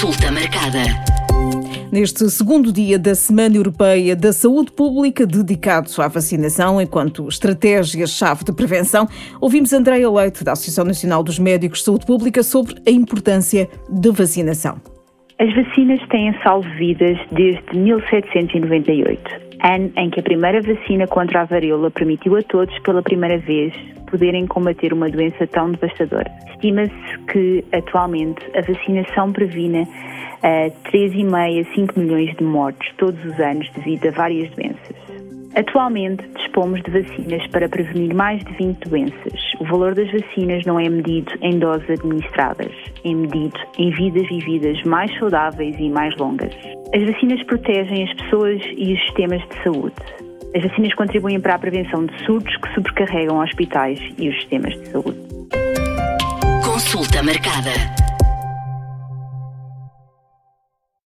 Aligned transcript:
Consulta 0.00 0.32
marcada. 0.32 0.80
Neste 1.92 2.30
segundo 2.30 2.72
dia 2.72 2.98
da 2.98 3.14
Semana 3.14 3.56
Europeia 3.56 4.16
da 4.16 4.32
Saúde 4.32 4.72
Pública, 4.72 5.26
dedicado 5.26 5.90
à 5.98 6.08
vacinação 6.08 6.80
enquanto 6.80 7.28
estratégia-chave 7.28 8.42
de 8.42 8.50
prevenção, 8.50 9.06
ouvimos 9.42 9.74
Andréa 9.74 10.10
Leite, 10.10 10.42
da 10.42 10.52
Associação 10.52 10.86
Nacional 10.86 11.22
dos 11.22 11.38
Médicos 11.38 11.80
de 11.80 11.84
Saúde 11.84 12.06
Pública, 12.06 12.42
sobre 12.42 12.80
a 12.86 12.90
importância 12.90 13.68
da 13.90 14.10
vacinação. 14.10 14.80
As 15.40 15.54
vacinas 15.54 15.98
têm 16.08 16.34
salvo 16.42 16.68
vidas 16.76 17.16
desde 17.32 17.74
1798, 17.74 19.22
ano 19.64 19.90
em 19.96 20.10
que 20.10 20.20
a 20.20 20.22
primeira 20.22 20.60
vacina 20.60 21.06
contra 21.06 21.40
a 21.40 21.44
varíola 21.44 21.90
permitiu 21.90 22.36
a 22.36 22.42
todos, 22.42 22.78
pela 22.80 23.00
primeira 23.00 23.38
vez, 23.38 23.72
poderem 24.10 24.46
combater 24.46 24.92
uma 24.92 25.08
doença 25.08 25.46
tão 25.46 25.70
devastadora. 25.72 26.30
Estima-se 26.50 27.18
que, 27.32 27.64
atualmente, 27.72 28.44
a 28.54 28.60
vacinação 28.60 29.32
previne 29.32 29.84
uh, 29.84 30.90
3,5 30.92 31.60
a 31.62 31.74
5 31.74 31.98
milhões 31.98 32.36
de 32.36 32.44
mortes 32.44 32.94
todos 32.98 33.24
os 33.24 33.40
anos 33.40 33.66
devido 33.70 34.08
a 34.08 34.10
várias 34.10 34.50
doenças. 34.50 34.89
Atualmente, 35.60 36.26
dispomos 36.38 36.80
de 36.84 36.90
vacinas 36.90 37.46
para 37.48 37.68
prevenir 37.68 38.14
mais 38.14 38.42
de 38.42 38.52
20 38.54 38.88
doenças. 38.88 39.40
O 39.60 39.64
valor 39.66 39.94
das 39.94 40.10
vacinas 40.10 40.64
não 40.64 40.80
é 40.80 40.88
medido 40.88 41.30
em 41.42 41.58
doses 41.58 41.90
administradas, 41.90 42.72
é 43.04 43.12
medido 43.12 43.60
em 43.78 43.90
vidas 43.90 44.26
vividas 44.26 44.82
mais 44.84 45.14
saudáveis 45.18 45.76
e 45.78 45.90
mais 45.90 46.16
longas. 46.16 46.54
As 46.94 47.02
vacinas 47.02 47.42
protegem 47.42 48.04
as 48.04 48.14
pessoas 48.14 48.62
e 48.74 48.94
os 48.94 49.00
sistemas 49.02 49.42
de 49.50 49.62
saúde. 49.62 49.96
As 50.56 50.62
vacinas 50.62 50.94
contribuem 50.94 51.38
para 51.38 51.56
a 51.56 51.58
prevenção 51.58 52.06
de 52.06 52.24
surtos 52.24 52.56
que 52.56 52.74
sobrecarregam 52.74 53.38
hospitais 53.38 54.00
e 54.16 54.30
os 54.30 54.36
sistemas 54.36 54.72
de 54.80 54.86
saúde. 54.86 55.18
Consulta 56.64 57.22
marcada. 57.22 58.09